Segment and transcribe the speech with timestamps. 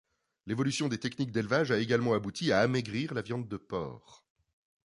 [0.47, 4.25] L'évolution des techniques d'élevage a également abouti à amaigrir la viande de porc.